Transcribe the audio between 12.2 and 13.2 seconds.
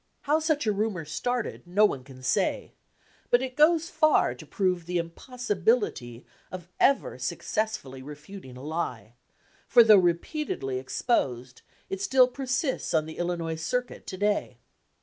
per sists on the